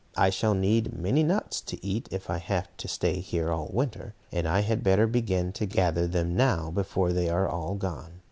I 0.17 0.31
shall 0.31 0.55
need 0.55 0.97
many 0.97 1.21
nuts 1.21 1.61
to 1.61 1.85
eat, 1.85 2.09
if 2.09 2.27
I 2.31 2.39
have 2.39 2.75
to 2.77 2.87
stay 2.87 3.19
here 3.19 3.51
all 3.51 3.69
winter, 3.71 4.15
and 4.31 4.47
I 4.47 4.61
had 4.61 4.83
better 4.83 5.05
begin 5.05 5.51
to 5.51 5.67
gather 5.67 6.07
them 6.07 6.35
now 6.35 6.71
before 6.71 7.13
they 7.13 7.29
are 7.29 7.47
all 7.47 7.75
gone." 7.75 8.13